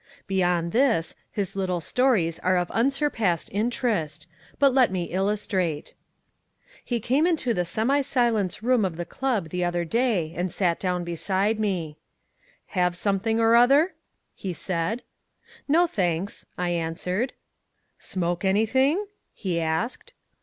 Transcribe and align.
Beyond 0.25 0.71
this, 0.71 1.15
his 1.31 1.55
little 1.55 1.79
stories 1.79 2.39
are 2.39 2.57
of 2.57 2.71
unsurpassed 2.71 3.51
interest 3.53 4.25
but 4.57 4.73
let 4.73 4.89
me 4.91 5.03
illustrate........ 5.03 5.93
He 6.83 6.99
came 6.99 7.27
into 7.27 7.53
the 7.53 7.65
semi 7.65 8.01
silence 8.01 8.63
room 8.63 8.83
of 8.83 8.97
the 8.97 9.05
club 9.05 9.49
the 9.49 9.63
other 9.63 9.85
day 9.85 10.33
and 10.35 10.51
sat 10.51 10.79
down 10.79 11.03
beside 11.03 11.59
me. 11.59 11.97
"Have 12.69 12.97
something 12.97 13.39
or 13.39 13.53
other?" 13.55 13.93
he 14.33 14.53
said. 14.53 15.03
"No, 15.67 15.85
thanks," 15.85 16.47
I 16.57 16.71
answered. 16.71 17.33
"Smoke 17.99 18.43
anything?" 18.43 19.05
he 19.35 19.59
asked. 19.59 20.13